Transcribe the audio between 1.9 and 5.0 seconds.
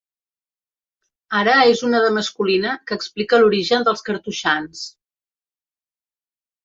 de masculina que explica l'origen dels cartoixans.